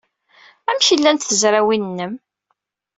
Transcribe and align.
Amek 0.69 0.89
llant 0.97 1.27
tezrawin-nnem? 1.29 2.13